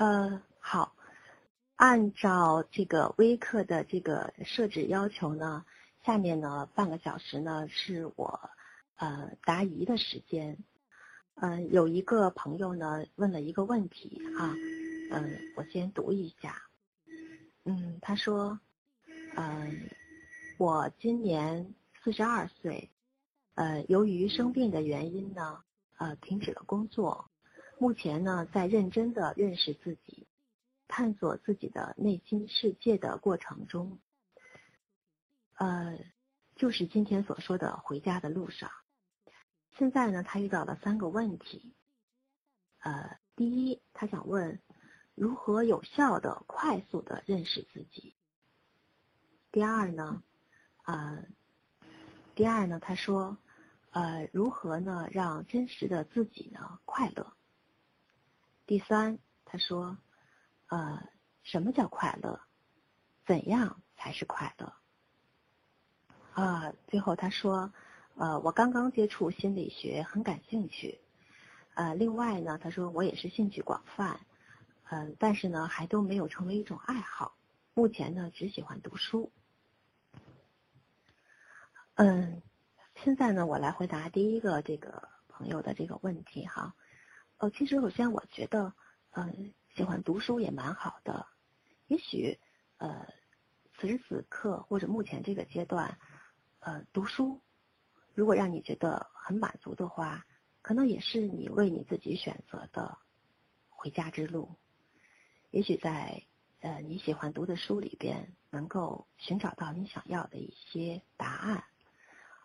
[0.00, 0.94] 呃，好，
[1.76, 5.66] 按照这个微课的这个设置要求呢，
[6.06, 8.40] 下面呢半个小时呢是我
[8.96, 10.56] 呃答疑的时间。
[11.34, 14.56] 嗯，有一个朋友呢问了一个问题啊，
[15.10, 16.62] 嗯，我先读一下。
[17.64, 18.58] 嗯，他说，
[19.36, 19.90] 嗯，
[20.56, 22.88] 我今年四十二岁，
[23.54, 25.62] 呃，由于生病的原因呢，
[25.98, 27.29] 呃，停止了工作。
[27.80, 30.26] 目前呢，在认真的认识自己、
[30.86, 33.98] 探索自己的内心世界的过程中，
[35.54, 35.98] 呃，
[36.56, 38.70] 就是今天所说的回家的路上。
[39.78, 41.74] 现在呢，他遇到了三个问题。
[42.80, 44.60] 呃，第一，他想问
[45.14, 48.14] 如何有效的、快速的认识自己。
[49.50, 50.22] 第二呢，
[50.84, 51.24] 呃，
[52.34, 53.38] 第二呢，他说，
[53.92, 57.32] 呃，如何呢让真实的自己呢快乐？
[58.70, 59.98] 第三，他说，
[60.68, 61.02] 呃，
[61.42, 62.40] 什么叫快乐？
[63.26, 64.72] 怎样才是快乐？
[66.34, 67.72] 啊，最后他说，
[68.14, 71.00] 呃，我刚刚接触心理学，很感兴趣。
[71.74, 74.20] 呃，另外呢，他说我也是兴趣广泛，
[74.84, 77.34] 嗯，但是呢，还都没有成为一种爱好。
[77.74, 79.32] 目前呢，只喜欢读书。
[81.94, 82.40] 嗯，
[82.94, 86.76] 现在呢，我来回答第一个这个朋友的这个问题哈。
[87.40, 88.74] 呃，其实首先我觉得，
[89.12, 91.26] 嗯，喜欢读书也蛮好的。
[91.86, 92.38] 也许，
[92.76, 93.08] 呃，
[93.78, 95.98] 此时此刻或者目前这个阶段，
[96.58, 97.40] 呃，读书，
[98.12, 100.26] 如果让你觉得很满足的话，
[100.60, 102.98] 可能也是你为你自己选择的
[103.70, 104.56] 回家之路。
[105.50, 106.26] 也许在
[106.60, 111.64] 呃你喜欢读的书里边，能够寻找到你想要的一些答案。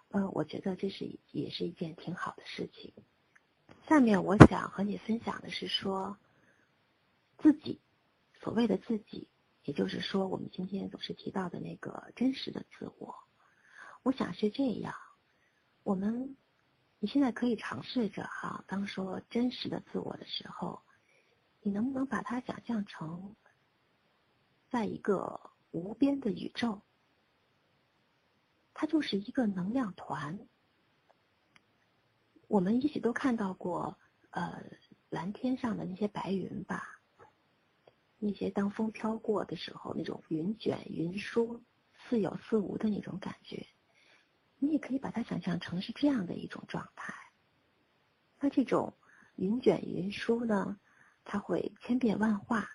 [0.07, 2.93] 嗯，我觉得这是也是一件挺好的事情。
[3.87, 6.17] 下面我想和你分享的是说，
[7.37, 7.79] 自己
[8.41, 9.27] 所谓的自己，
[9.63, 13.15] 也就是说我们今天总是提到的那个真实的自我。
[14.01, 14.95] 我想是这样，
[15.83, 16.35] 我们
[16.97, 20.81] 你现在可以尝试着哈，当说真实的自我的时候，
[21.61, 23.35] 你能不能把它想象成，
[24.71, 26.81] 在一个无边的宇宙，
[28.73, 30.39] 它就是一个能量团。
[32.47, 33.97] 我们一起都看到过，
[34.29, 34.63] 呃，
[35.09, 37.01] 蓝天上的那些白云吧，
[38.19, 41.61] 那些当风飘过的时候，那种云卷云舒、
[41.95, 43.65] 似有似无的那种感觉，
[44.59, 47.13] 你也可以把它想象成是这样的一种状态。
[48.39, 48.93] 那这种
[49.35, 50.77] 云卷云舒呢，
[51.23, 52.69] 它会千变万化，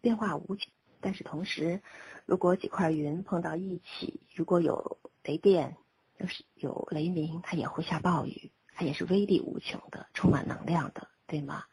[0.00, 0.72] 变化无穷。
[1.00, 1.82] 但是同时，
[2.24, 5.76] 如果几块云碰到一起，如果有雷电。
[6.18, 11.64] 就是有雷鸣，它也会下暴雨，它也是威力无穷的，充满能量的，对吗？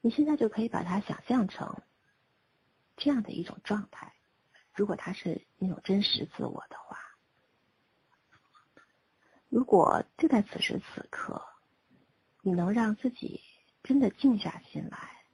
[0.00, 1.82] 你现在就可以把它想象成
[2.96, 4.14] 这样的一种状态。
[4.72, 6.98] 如果它是那种真实自我的话，
[9.50, 11.44] 如果就在此时此刻，
[12.40, 13.42] 你能让自己
[13.82, 15.26] 真的静下心来，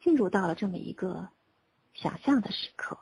[0.00, 1.28] 进入到了这么一个
[1.92, 2.98] 想象的时刻，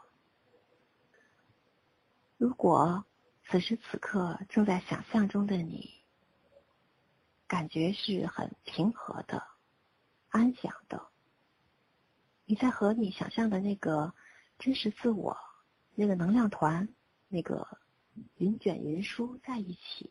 [2.36, 3.04] 如果。
[3.48, 5.92] 此时此刻正在想象中的你，
[7.46, 9.46] 感觉是很平和的、
[10.30, 11.08] 安详的。
[12.46, 14.14] 你在和你想象的那个
[14.58, 15.36] 真实自我、
[15.94, 16.88] 那个能量团、
[17.28, 17.78] 那个
[18.36, 20.10] 云卷云舒在一起。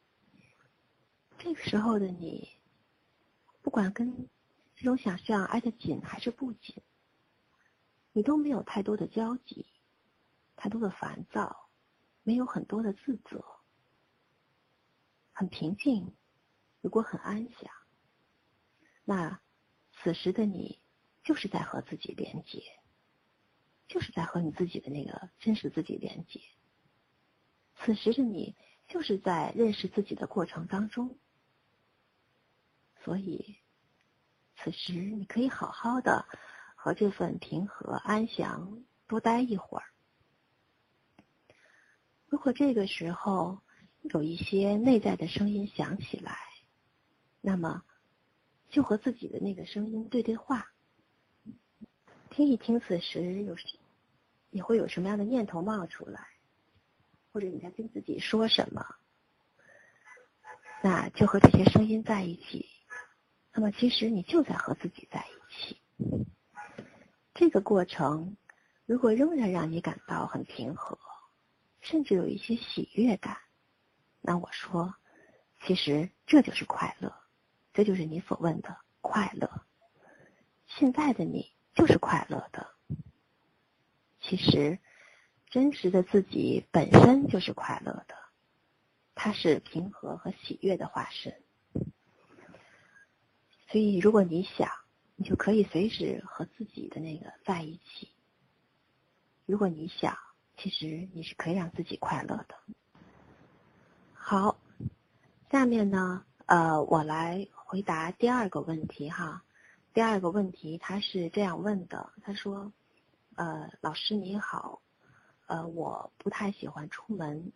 [1.39, 2.47] 这个时候的你，
[3.63, 4.29] 不管跟
[4.75, 6.75] 这种想象挨得紧还是不紧，
[8.11, 9.65] 你都没有太多的交集，
[10.55, 11.69] 太多的烦躁。
[12.23, 13.43] 没有很多的自责，
[15.31, 16.15] 很平静。
[16.81, 17.71] 如果很安详，
[19.03, 19.39] 那
[19.93, 20.81] 此时的你
[21.23, 22.63] 就是在和自己连接，
[23.87, 26.41] 就是在和你自己的那个真实自己连接。
[27.75, 28.55] 此时的你
[28.87, 31.19] 就是在认识自己的过程当中，
[33.03, 33.57] 所以
[34.57, 36.25] 此时你可以好好的
[36.75, 39.85] 和这份平和安详多待一会儿。
[42.31, 43.59] 如果这个时候
[44.03, 46.37] 有一些内在的声音响起来，
[47.41, 47.83] 那么
[48.69, 50.71] 就和自己的那个声音对对话，
[52.29, 53.57] 听一听此时有
[54.49, 56.25] 你会有什么样的念头冒出来，
[57.33, 58.85] 或者你在跟自己说什么，
[60.81, 62.65] 那就和这些声音在一起。
[63.53, 65.81] 那么其实你就在和自己在一起。
[67.33, 68.37] 这个过程
[68.85, 70.97] 如果仍然让你感到很平和。
[71.81, 73.37] 甚至有一些喜悦感，
[74.21, 74.95] 那我说，
[75.65, 77.13] 其实这就是快乐，
[77.73, 79.65] 这就是你所问的快乐。
[80.67, 82.71] 现在的你就是快乐的。
[84.21, 84.79] 其实，
[85.49, 88.15] 真实的自己本身就是快乐的，
[89.15, 91.41] 它是平和和喜悦的化身。
[93.67, 94.69] 所以，如果你想，
[95.15, 98.13] 你就可以随时和自己的那个在一起。
[99.45, 100.17] 如果你想，
[100.61, 102.55] 其实你是可以让自己快乐的。
[104.13, 104.59] 好，
[105.49, 109.43] 下面呢，呃，我来回答第二个问题哈。
[109.91, 112.71] 第二个问题他是这样问的，他说
[113.35, 114.83] ：“呃，老师你好，
[115.47, 117.51] 呃，我不太喜欢出门，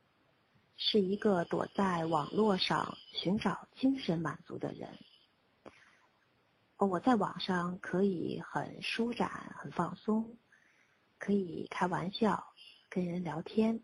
[0.76, 4.90] 是一个躲在网络上寻找精神满足的人。
[6.78, 9.30] 我在网上可以很舒展、
[9.60, 10.36] 很放松，
[11.20, 12.48] 可以开玩笑。”
[12.96, 13.82] 跟人聊天，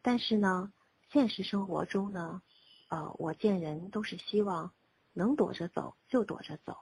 [0.00, 0.72] 但是呢，
[1.10, 2.40] 现实生活中呢，
[2.88, 4.72] 呃，我见人都是希望
[5.12, 6.78] 能躲着走就躲着走，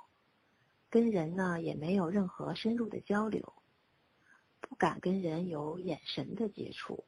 [0.88, 3.52] 跟人呢也没有任何深入的交流，
[4.60, 7.04] 不敢跟人有眼神的接触，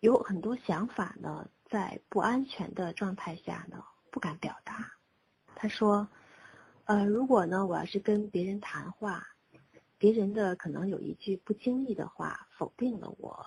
[0.00, 4.92] 有很多想法呢，在不安全的状态下呢，不敢表达。
[5.54, 6.06] 他说，
[6.84, 9.26] 呃，如果呢，我要是跟别人谈话。
[10.00, 13.46] 别人的可能有一句不经意的话否定了我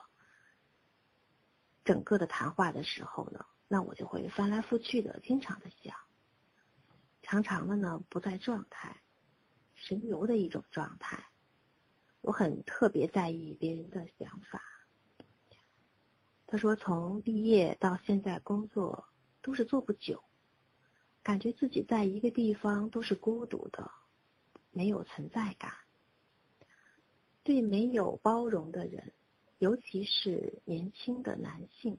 [1.84, 5.98] 整个的谈话的时候呢，那我就会翻来覆去的经常的想，
[7.24, 9.02] 常常的呢不在状态，
[9.74, 11.26] 神游的一种状态。
[12.22, 14.62] 我很特别在意别人的想法。
[16.46, 19.08] 他说从毕业到现在工作
[19.42, 20.24] 都是做不久，
[21.24, 23.90] 感觉自己在一个地方都是孤独的，
[24.70, 25.74] 没有存在感。
[27.44, 29.12] 对没有包容的人，
[29.60, 31.98] 尤其是年轻的男性，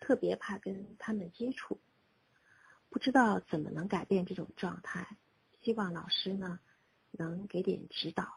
[0.00, 1.80] 特别怕跟他们接触，
[2.88, 5.16] 不知道怎么能改变这种状态。
[5.62, 6.60] 希望老师呢
[7.10, 8.28] 能给点指导。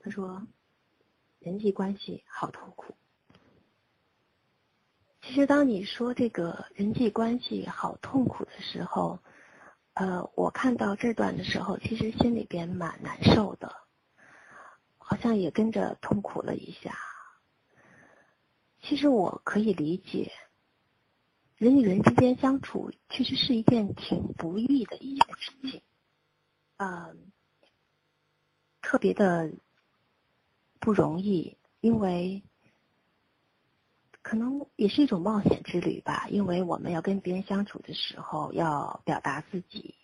[0.00, 0.46] 他说，
[1.38, 2.94] 人际关系好痛苦。
[5.22, 9.20] 其实当你说这个人际关系好痛苦的时候，
[9.94, 13.81] 呃，我看到这段的时候，其实心里边蛮难受的。
[15.04, 16.96] 好像也跟着痛苦了一下。
[18.80, 20.32] 其实我可以理解，
[21.56, 25.82] 人与人之间相处确实是一件挺不易的一件事情，
[26.78, 27.30] 嗯，
[28.80, 29.52] 特别的
[30.80, 32.42] 不容易，因为
[34.20, 36.26] 可能也是一种冒险之旅吧。
[36.28, 39.94] 因为我们要跟别人相处的时候，要表达自己，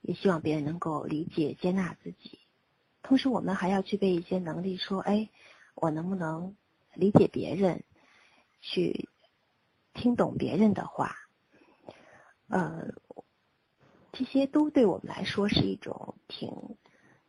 [0.00, 2.38] 也希望别人能够理解、接纳自己。
[3.04, 5.28] 同时，我们还要具备一些能力，说：“哎，
[5.74, 6.56] 我能不能
[6.94, 7.84] 理解别人，
[8.62, 9.10] 去
[9.92, 11.14] 听懂别人的话？”
[12.48, 12.94] 呃，
[14.10, 16.78] 这些都对我们来说是一种挺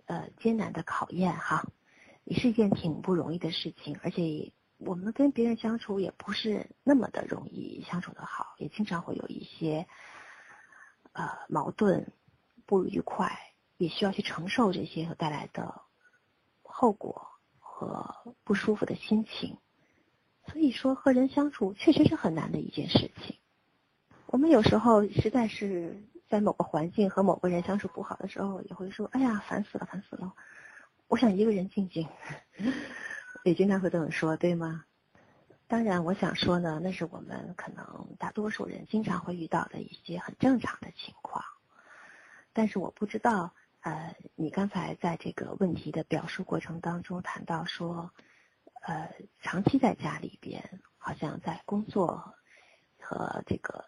[0.05, 1.67] 呃艰难的考验哈，
[2.23, 3.99] 也是一件挺不容易的事情。
[4.01, 9.85] 而且，我们跟别人相处也不是那么的容易相处的好，也经常会有一些
[11.11, 12.13] 呃矛盾、
[12.65, 13.44] 不愉快。
[13.77, 15.81] 也需要去承受这些所带来的
[16.61, 17.27] 后果
[17.59, 19.57] 和不舒服的心情，
[20.47, 23.37] 所以说和人相处确实是很难的一件事情。
[24.27, 30.33] 我们有时候实在是在某个环境和某个人相处不好的时候，也会说：“哎呀，烦死了，烦死了！
[31.07, 32.07] 我想一个人静静。”
[33.43, 34.85] 也经常会这么说，对吗？
[35.67, 41.43] 当然，我想说呢，那是我们可能大多数人经常会遇到的一些很正常的情况，
[42.53, 43.53] 但是我不知道。
[43.85, 48.09] 呃，你刚才在这个问题的表述过程当中谈到说，
[48.81, 49.13] 呃，
[49.43, 52.33] 长期在家里边，好像在工作
[52.99, 53.85] 和这个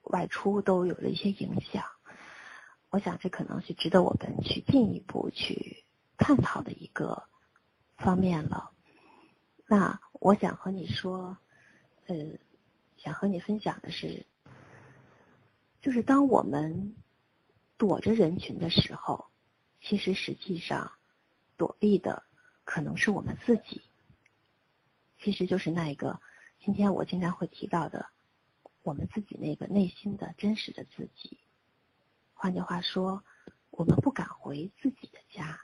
[0.00, 1.84] 外出都有了一些影响。
[2.88, 5.84] 我想这可能是值得我们去进一步去
[6.16, 7.24] 探讨的一个
[7.98, 8.70] 方面了。
[9.66, 11.36] 那我想和你说，
[12.06, 12.16] 呃，
[12.96, 14.24] 想和你分享的是，
[15.82, 16.96] 就是当我们
[17.76, 19.26] 躲着人群的时候。
[19.86, 20.92] 其实，实际上，
[21.58, 22.24] 躲避的
[22.64, 23.82] 可能是我们自己。
[25.20, 26.22] 其实就是那一个，
[26.58, 28.06] 今天我经常会提到的，
[28.82, 31.38] 我们自己那个内心的真实的自己。
[32.32, 33.22] 换句话说，
[33.68, 35.60] 我们不敢回自己的家。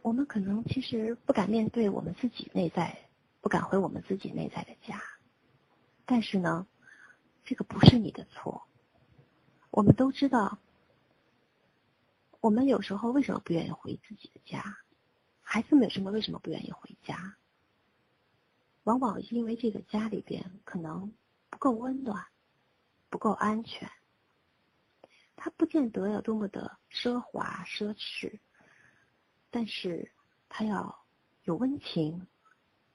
[0.00, 3.10] 我们可能其实不敢面对我们自己内在，
[3.42, 5.02] 不敢回我们自己内在的家。
[6.06, 6.66] 但是呢，
[7.44, 8.66] 这个不是你的错。
[9.68, 10.58] 我们都知道。
[12.46, 14.78] 我们有时候为什么不愿意回自己的家？
[15.42, 17.36] 孩子们什么为什么不愿意回家？
[18.84, 21.12] 往往因为这个家里边可能
[21.50, 22.24] 不够温暖，
[23.10, 23.90] 不够安全。
[25.34, 28.38] 它不见得要多么的奢华奢侈，
[29.50, 30.12] 但是
[30.48, 31.04] 它要
[31.42, 32.28] 有温情，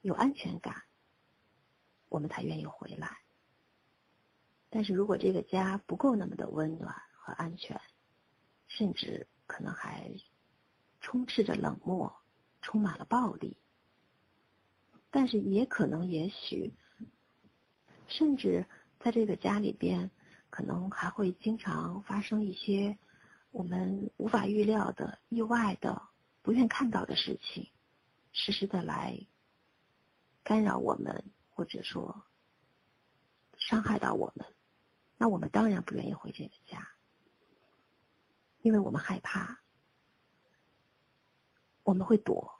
[0.00, 0.84] 有安全感，
[2.08, 3.18] 我们才愿意回来。
[4.70, 7.78] 但是如果这个家不够那么的温暖和安全，
[8.66, 10.10] 甚至可能还
[11.00, 12.12] 充斥着冷漠，
[12.60, 13.56] 充满了暴力，
[15.10, 16.72] 但是也可能也许，
[18.08, 18.66] 甚至
[19.00, 20.10] 在这个家里边。
[20.54, 22.98] 可能还会经常发生一些
[23.52, 26.02] 我们无法预料的意外的、
[26.42, 27.70] 不愿看到的事情，
[28.32, 29.18] 时时的来
[30.44, 32.26] 干扰我们，或者说
[33.56, 34.44] 伤害到我们。
[35.16, 36.86] 那我们当然不愿意回这个家，
[38.62, 39.60] 因为我们害怕，
[41.82, 42.54] 我们会躲，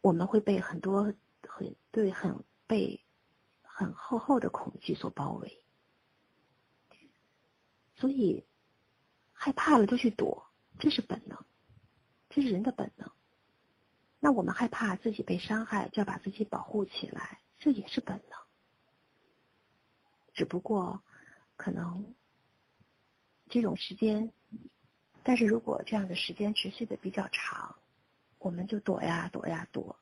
[0.00, 3.04] 我们会被很多很对很被
[3.62, 5.64] 很厚厚的恐惧所包围。
[7.96, 8.44] 所以，
[9.32, 10.46] 害怕了就去躲，
[10.78, 11.42] 这是本能，
[12.28, 13.10] 这是人的本能。
[14.20, 18.38] 那我们害怕自己被伤害，就要把自己保护起来，这也是本能。
[20.34, 21.02] 只不过，
[21.56, 22.14] 可能
[23.48, 24.30] 这种时间，
[25.28, 27.74] 但是如果这样的时间持续的比较长，
[28.38, 29.98] 我们就躲呀躲呀躲，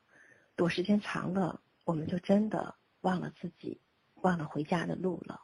[0.55, 3.81] 躲时间长了，我们就真的忘了自己，
[4.21, 5.41] 忘了回家的路了。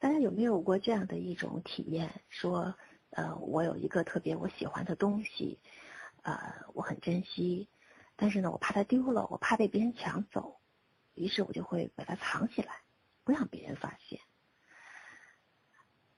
[0.00, 2.20] 大家有没有过这样的一种体验？
[2.28, 2.74] 说，
[3.10, 5.60] 呃，我有一个特别我喜欢的东西，
[6.22, 7.68] 呃，我很珍惜，
[8.16, 10.56] 但是呢，我怕它丢了，我怕被别人抢走，
[11.14, 12.80] 于是我就会把它藏起来，
[13.22, 14.18] 不让别人发现。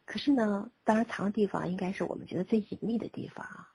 [0.07, 3.73] 可是呢，当然藏的地方应该是我们觉得最隐秘的地方啊。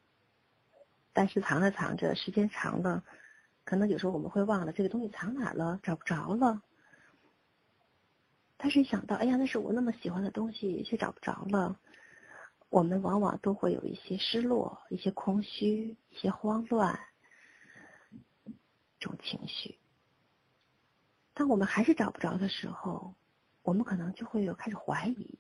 [1.14, 3.04] 但是藏着藏着，时间长了，
[3.66, 6.64] 可能有时候我们会忘了这个东西藏哪了，找不着了。
[8.58, 11.78] 但是想到，哎呀，那是我那么喜欢的东西，却找不着了。
[12.70, 16.98] 我们往往都会有一些失落、一些空虚、一些慌乱
[18.98, 19.78] 这种情绪。
[21.34, 23.16] 当我们还是找不着的时候，
[23.64, 25.38] 我们可能就会有开始怀疑，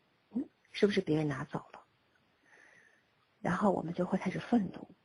[0.71, 1.81] 是不是别人拿走了？
[3.39, 4.95] 然后我们就会开始愤怒，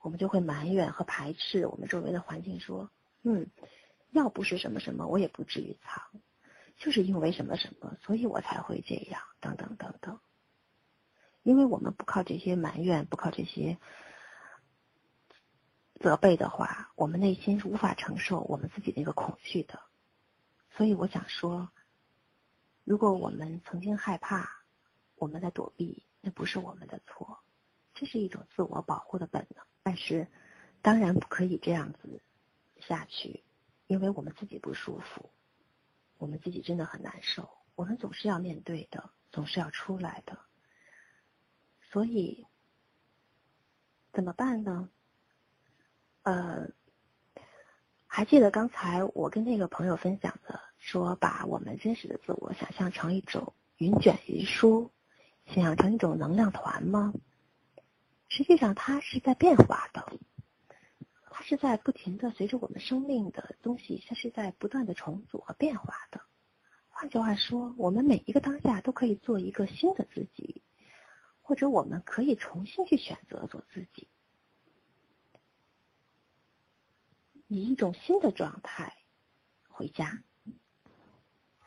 [0.00, 2.90] 我们就会埋怨和排斥我们周围的环境，说，
[3.22, 3.50] 嗯，
[4.10, 6.02] 要不是什么什么，我也不至于藏。
[6.76, 10.20] 就是因为什么什么，所以我才会这样，等等等等。
[11.42, 13.78] 因为我们不靠这些埋怨，不靠这些
[16.00, 19.80] 责备的话，我们内心是无法承受我们自己那个恐惧的。
[20.76, 21.70] 所以我想说，
[22.84, 24.57] 如果我们曾经害怕，
[25.18, 27.38] 我们在躲避，那不是我们的错，
[27.94, 29.64] 这是一种自我保护的本能。
[29.82, 30.28] 但是，
[30.82, 32.22] 当然不可以这样子
[32.80, 33.42] 下去，
[33.86, 35.30] 因为我们自己不舒服。
[36.18, 40.36] 我们自己真的很难受，我们总是要面对的，总是要出来的，
[41.92, 42.44] 所以
[44.12, 44.90] 怎么办呢？
[46.22, 46.68] 呃，
[48.06, 54.90] 还记得刚才我跟那个朋友分享的，说把我们真实的自我想象成一种云卷云舒，
[55.48, 57.12] 想象成一种能量团吗？
[58.28, 60.18] 实际上，它是在变化的。
[61.30, 66.20] 它是在不停的随着我们生命的东西，它是在不断的重组和变化的。
[66.88, 70.62] 换句话说，我们每一个当下都可以做一个新的自己，
[71.40, 74.08] 或者我们可以重新去选择做自己，
[77.46, 78.96] 以一种新的状态
[79.68, 80.22] 回家。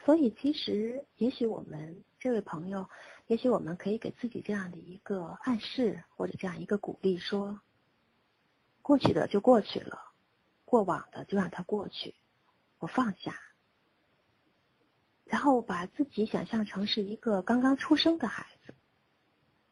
[0.04, 2.88] 所以，其实也许我们这位朋友，
[3.26, 7.60] 也许我们可以给自己这样的一个暗示，或者这样一个鼓励，说。
[8.84, 10.14] 过去的就过去了，
[10.64, 12.14] 过往的就让它过去，
[12.78, 13.34] 我放下，
[15.26, 18.76] 然后把自己想象成是一个刚刚出生的孩子，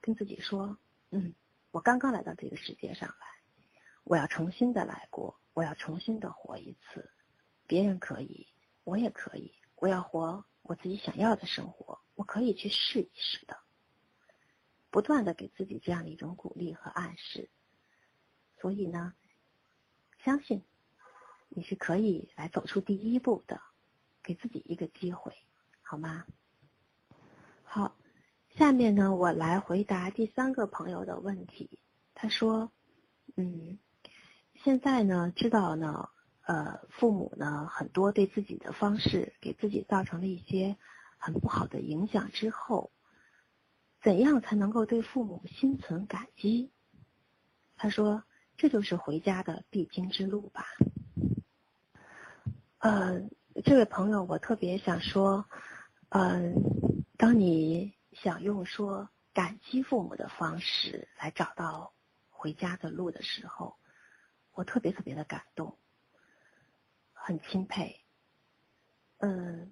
[0.01, 0.79] 跟自己说
[1.12, 1.36] ：“嗯，
[1.70, 3.27] 我刚刚来到这个世界上来，
[4.03, 7.12] 我要重新的来过，我要重新的活一次。
[7.68, 8.48] 别人可以，
[8.84, 13.58] 我也可以，我要活我自己想要的生活，我可以去试一试的。”
[14.92, 17.50] 不断的给自己这样的一种鼓励和暗示。
[18.60, 19.16] 所以呢，
[20.24, 20.64] 相信
[21.50, 23.60] 你是可以来走出第一步的，
[24.22, 25.34] 给自己一个机会，
[25.82, 26.28] 好吗？
[27.64, 27.96] 好，
[28.50, 31.80] 下面呢，我来回答第三个朋友的问题。
[32.14, 32.72] 他说
[33.38, 33.80] ：“嗯，
[34.54, 36.10] 现在呢，知道呢，
[36.50, 40.77] 呃，父母呢，很多对自己的方式给自己造成了一些
[41.20, 42.91] 很不好的影响之后，
[44.01, 46.72] 怎样才能够对父母心存感激？”
[47.77, 48.24] 他说。
[48.62, 50.65] 这就是回家的必经之路吧。
[52.79, 53.29] 呃，
[53.63, 55.46] 这位朋友，我特别想说，
[56.10, 56.51] 呃，
[57.15, 61.94] 当你想用说感激父母的方式来找到
[62.29, 63.77] 回家的路的时候，
[64.51, 65.77] 我特别特别的感动，
[67.29, 67.95] 很钦佩。
[69.19, 69.71] 嗯，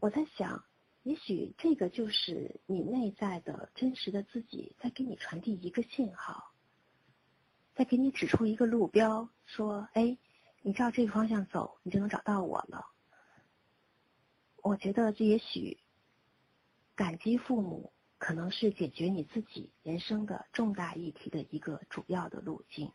[0.00, 0.64] 我在想，
[1.04, 6.52] 也许这个就是你内在的真实的自己在给你传递一个信号，
[7.76, 10.18] 在给你指出一个路标，说：“哎，
[10.62, 12.84] 你照这个方向走，你就能找到我了。”
[14.60, 15.78] 我觉得这也许
[16.96, 22.90] 感激父母，可能是解决你自己人生的重大议题的一个主要的路径。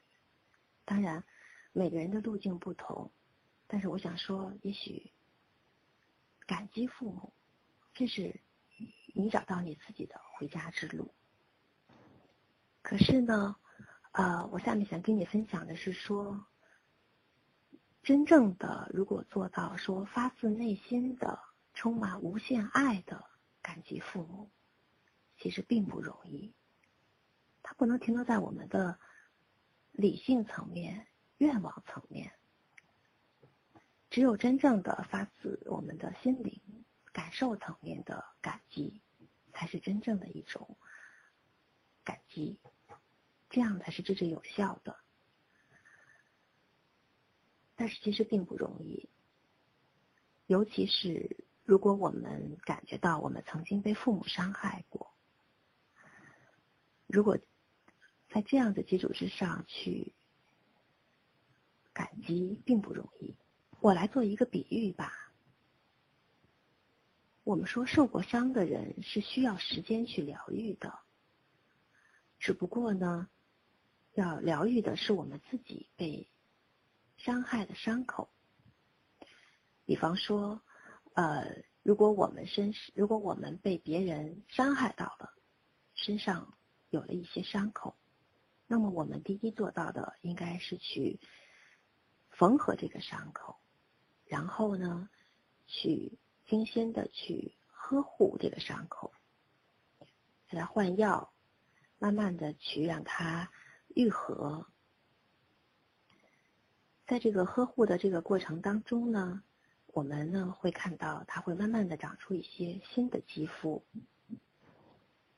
[0.84, 1.24] 当然，
[1.72, 3.10] 每个人的路径不同，
[3.68, 5.12] 但是我想说，也许
[6.46, 7.34] 感激父母，
[7.94, 8.42] 这是
[9.14, 11.14] 你找到你自己的回家之路。
[12.82, 13.56] 可是呢，
[14.12, 16.46] 呃，我下面想跟你分享的是说，
[18.04, 21.40] 真正的如果做到说发自内心的。
[21.78, 23.26] 充满无限爱的
[23.62, 24.50] 感激父母，
[25.38, 26.54] 其实并不容易。
[27.62, 28.98] 它不能停留在我们的
[29.92, 31.06] 理性层面、
[31.38, 32.32] 愿望层面。
[34.16, 36.62] 只有真正的发自我们的心灵、
[37.12, 39.02] 感受层面的感激，
[39.52, 40.78] 才是真正的一种
[42.06, 42.58] 感激，
[43.50, 44.98] 这样才是真正有效的。
[47.76, 49.10] 但是其实并不容易，
[50.48, 51.46] 尤其是。
[51.66, 55.14] 如果我们感觉到我们曾经被父母伤害过，
[57.06, 57.38] 如果
[58.30, 60.14] 在这样的基础之上去
[61.92, 63.36] 感激，并不容易。
[63.86, 65.14] 我来做一个比喻吧。
[67.44, 70.98] 我们说受过伤的人是需要时间去疗愈的，
[72.40, 73.30] 只不过呢，
[74.16, 76.28] 要疗愈的是我们自己被
[77.18, 78.28] 伤害的伤口。
[79.86, 80.62] 比方说。
[81.14, 85.34] 呃，如果我们身如果我们被别人伤害到了，
[85.94, 86.58] 身上
[86.90, 87.96] 有了一些伤口，
[88.68, 91.22] 那么我们第一做到的应该是去
[92.32, 93.58] 缝合这个伤口，
[94.26, 95.10] 然后呢，
[95.68, 99.12] 去精心的去呵护这个伤口，
[100.50, 101.32] 给他换药，
[102.00, 103.52] 慢慢的去让它
[103.88, 104.68] 愈合。
[107.06, 109.44] 在这个呵护的这个过程当中呢。
[109.96, 113.82] 我们呢会看到它会慢慢的长出一些新的肌肤。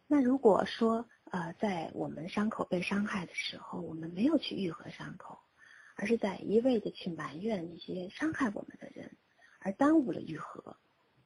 [0.08, 5.38] 那如果说呃在我们伤口被伤害的时候，我们没有去愈合伤口，
[5.98, 9.18] 而是在一味的去埋怨那些伤害我们的人，
[9.60, 10.78] 而耽误了愈合，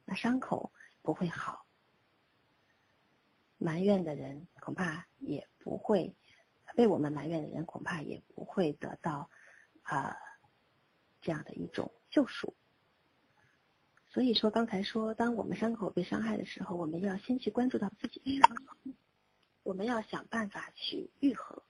[0.06, 1.66] 那伤口不会好。
[3.58, 6.16] 埋怨的人恐怕也不会
[6.74, 9.30] 被我们埋怨的人恐怕也不会得到
[9.82, 10.16] 啊
[11.20, 12.56] 这样的一种救赎。
[14.08, 18.76] 所以说，刚才说，当我们伤口被伤害的时候，我们要先去关注到自己的伤口，
[19.62, 21.62] 我们要想办法去愈合。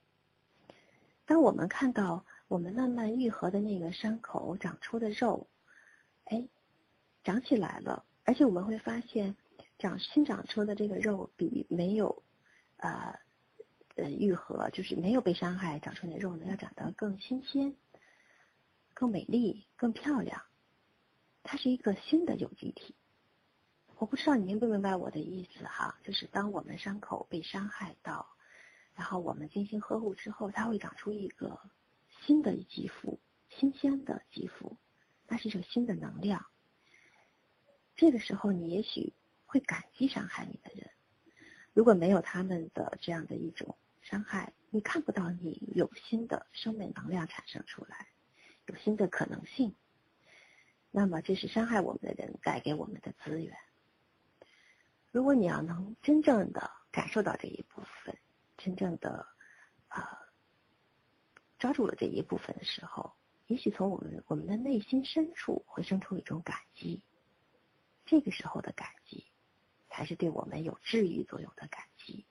[1.24, 5.46] 当我们看到我们慢慢愈合的那个伤口长出的肉，
[6.24, 6.46] 哎，
[7.24, 9.34] 长起来了，而且我们会发现，
[9.78, 12.22] 长新长出的这个肉比没有，
[12.76, 13.18] 呃，
[13.94, 17.74] 呃愈合，就是没有被伤害长出的肉呢，要长得更新鲜、
[18.92, 20.42] 更美丽、更漂亮。
[21.42, 22.94] 它是一个新的有机体，
[23.96, 25.98] 我不知道你明不明白我的意思哈？
[26.02, 28.26] 就是当我们伤口被伤害到，
[28.94, 31.58] 然后我们精心呵护之后，它会长出一个
[32.26, 34.78] 新的肌肤，新鲜的肌肤，
[35.26, 36.46] 那是一种新的能量。
[37.96, 39.12] 这个时候，你也许
[39.44, 40.90] 会感激伤害你的人，
[41.72, 48.08] 如果没有他们的这样的一种伤害，你看不到你有新的生命能量产生出来，
[48.66, 49.74] 有新的可能性。
[50.90, 53.56] 那么，这是伤害我们的人带给我们的资源。
[55.10, 58.16] 如果你要能真正的感受到这一部分，
[58.56, 59.26] 真正的
[59.88, 60.21] 啊
[61.62, 63.12] 抓住了这一部分的时候，
[63.46, 67.00] 也许从我们我们的内心深处会生出一种感激。
[68.04, 69.26] 这个时候的感激，
[69.88, 72.26] 才是对我们有治愈作用的感激，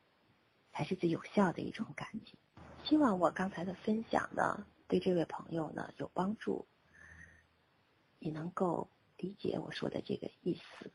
[0.73, 2.37] 才是最有效的一种感激。
[2.83, 6.67] 希望我刚才的分享呢，对这位朋友呢有帮助。
[8.19, 10.91] 你能够理解我说的这个意思，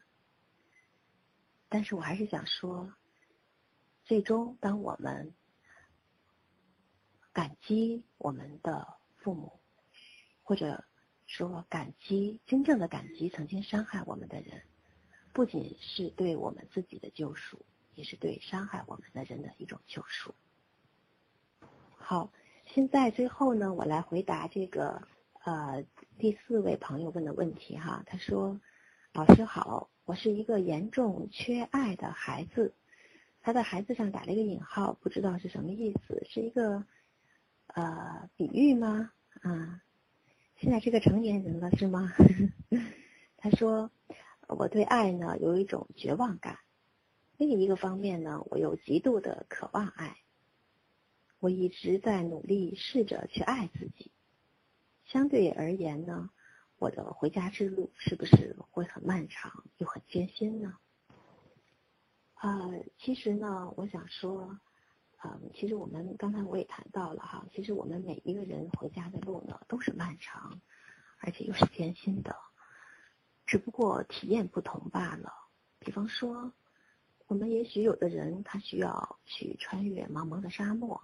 [1.71, 2.93] 但是我还是想说，
[4.05, 5.35] 最终当我们
[7.37, 9.61] 感激我们的父母，
[10.43, 10.83] 或者
[11.27, 14.63] 说感激真正的感激曾经伤害我们的人，
[15.35, 17.61] 不仅是对我们自己的救赎，
[17.95, 20.35] 也是对伤害我们的人的一种救赎。
[21.95, 22.33] 好，
[22.65, 25.07] 现在最后呢，我来回答这个
[25.45, 25.85] 呃。
[26.19, 28.59] 第四位朋友问的问题哈，他说
[29.13, 32.75] ：“老师好，我是一个严重缺爱的孩子，
[33.43, 36.87] 他的孩子上打了一个引号，不知道是什么意思，是一个
[37.77, 39.13] 呃比喻吗？
[39.43, 39.83] 啊，
[40.57, 42.11] 现在是个成年人了是吗？
[43.37, 43.91] 他说
[44.49, 46.59] 我对爱呢有一种绝望感，
[47.37, 50.17] 另一个方面呢，我有极度的渴望爱。
[51.39, 54.11] 我一直在努力试着去爱自己，
[55.05, 56.31] 相对而言呢，
[56.79, 60.79] 我的回家之路是不是会很漫长又很艰辛呢？
[62.41, 64.59] 呃，其实呢，我想说，
[65.27, 70.61] 嗯，其实我们刚才我也谈到了哈，其实我们每一个人回家的路呢都是漫长，
[71.19, 72.37] 而且又是艰辛的，
[73.45, 75.33] 只不过体验不同罢了。
[75.81, 76.53] 比方说，
[77.27, 81.03] 我们也许有的人他需要去穿越茫茫的沙漠。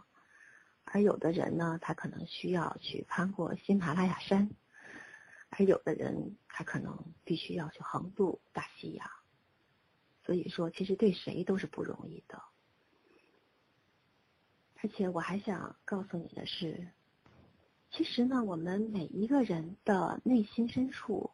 [0.84, 4.48] 而有的人呢，他可能需要去攀过喜马拉雅山；
[5.48, 9.08] 而有的人，他可能必须要去横渡大西洋。
[10.24, 12.42] 所以说，其实对谁都是不容易的。
[14.82, 16.88] 而且我还想告诉你的是，
[17.90, 21.30] 其实呢，我们每一个人的内心深处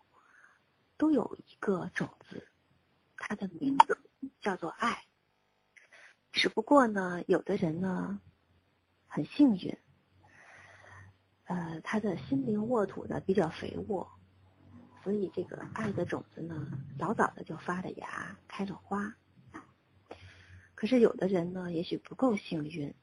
[0.97, 2.49] 都有一个种子，
[3.17, 3.99] 它的名字
[4.41, 5.05] 叫做爱。
[6.33, 8.21] 只不过呢，有的人呢。
[9.11, 9.75] 很幸运，
[11.47, 14.07] 呃，他的心灵沃土呢比较肥沃，
[15.03, 19.17] 所以这个爱的种子呢早早的就发了芽，开了花。
[20.75, 22.95] 可是有的人呢也许不够幸运，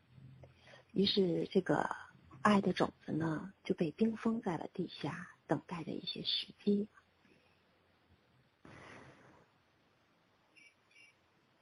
[0.96, 1.94] 于是这个
[2.42, 6.88] 爱的种子呢就被冰封在了地下，等待着一些时机。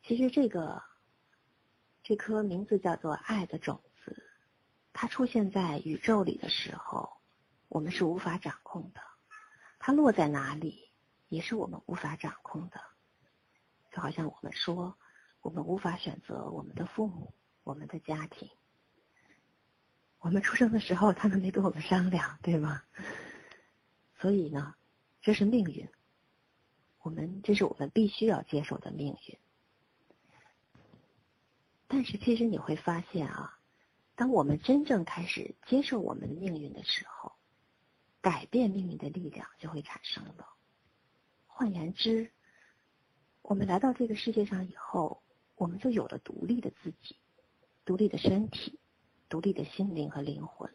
[0.04, 0.84] 其实这个
[2.04, 4.24] 这颗名字叫做爱的种子。
[4.94, 7.18] 它出现在宇宙里的时候，
[7.70, 9.02] 我们是无法掌控的；
[9.80, 10.92] 它落在哪里，
[11.28, 12.80] 也是我们无法掌控的。
[13.92, 14.96] 就好像我们说，
[15.42, 18.48] 我们无法选择我们的父母、我们的家庭。
[20.24, 22.82] 我们出生的时候，他们没跟我们商量，对吗？
[24.22, 24.74] 所以呢，
[25.22, 25.90] 这是命运。
[27.02, 29.38] 我们这是我们必须要接受的命运。
[31.90, 33.60] 但是，其实你会发现啊。
[34.16, 37.34] 当我们真正开始接受我们的命运的时候，
[38.22, 40.48] 改变命运的力量就会产生了。
[41.48, 42.32] 换言之，
[43.42, 45.22] 我们来到这个世界上以后，
[45.56, 47.18] 我们就有了独立的自己、
[47.84, 48.80] 独立的身体、
[49.34, 50.72] 独立的心灵和灵魂。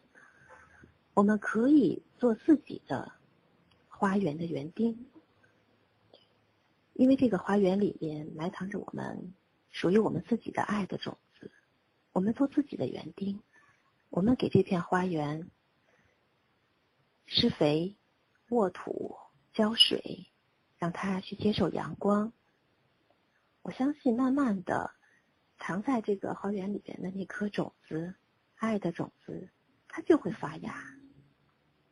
[1.13, 3.13] 我们可以做自己的
[3.87, 5.05] 花园的园丁，
[6.91, 9.33] 因为这个花园里面埋藏着我们
[9.69, 11.49] 属于我们自己的爱的种子。
[12.11, 13.41] 我们做自己的园丁，
[14.09, 15.49] 我们给这片花园
[17.27, 17.95] 施肥、
[18.49, 19.15] 沃土、
[19.53, 20.27] 浇水，
[20.77, 22.33] 让它去接受阳光。
[23.61, 24.91] 我相信，慢慢的，
[25.59, 28.15] 藏在这个花园里边的那颗种子——
[28.59, 29.49] 爱的种子，
[29.87, 30.83] 它就会发芽、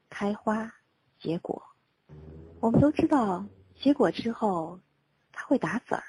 [0.09, 0.69] 开花、
[1.17, 1.63] 结果。
[2.59, 4.81] 我们都知道，结果之后，
[5.31, 6.03] 它会打籽儿，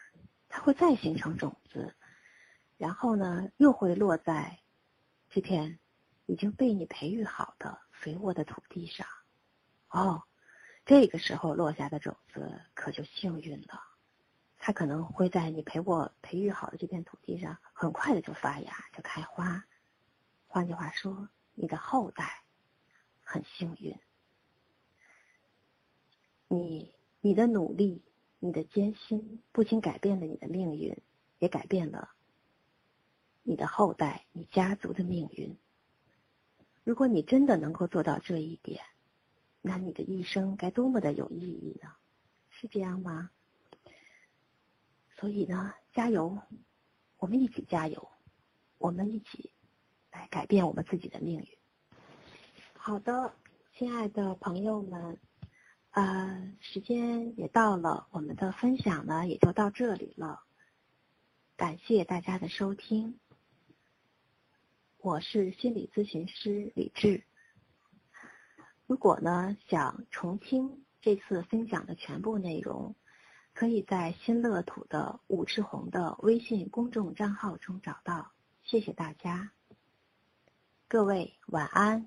[0.48, 1.94] 它会再形成种子。
[2.76, 4.58] 然后呢，又会落在
[5.30, 5.78] 这片
[6.26, 9.06] 已经被你培育好的肥沃的土地上。
[9.90, 10.24] 哦，
[10.84, 13.80] 这个时候落下的种子可就幸运了，
[14.58, 19.64] 它可能会在你培沃培育好的这片土地上很快的就发芽、就开花。
[20.48, 22.42] 换句话说，你的后代
[23.22, 23.96] 很幸运。
[26.48, 28.02] 你你的努力、
[28.38, 30.96] 你的艰辛，不仅改变了你的命运，
[31.38, 32.10] 也改变了。
[33.42, 35.58] 你的后代，你家族的命运。
[36.82, 38.82] 如果你真的能够做到这一点，
[39.60, 41.92] 那你的一生该多么的有意义呢？
[42.48, 43.30] 是这样吗？
[45.16, 46.38] 所以呢，加油！
[47.18, 48.08] 我们一起加油，
[48.78, 49.52] 我们一起
[50.18, 51.48] 来改变我们自己的命运。
[52.72, 53.32] 好的，
[53.74, 55.20] 亲爱的朋友们，
[55.92, 60.42] 呃，时间也到了，我们的分享呢也就到这里了。
[61.56, 63.20] 感谢大家的收听。
[64.98, 67.22] 我是心理咨询师李志。
[68.86, 72.96] 如果呢想重听这次分享的全部内容，
[73.54, 78.32] 可以在新乐土的武志红的微信公众账号中找到。
[78.62, 79.52] 谢谢大家，
[80.90, 82.06] 各位晚安，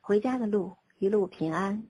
[0.00, 1.86] 回家的路一路平安。